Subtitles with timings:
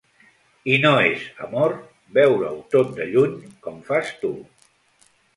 [0.75, 1.75] I no és amor
[2.17, 3.35] veure-ho tot de lluny,
[3.67, 4.33] com fas tu.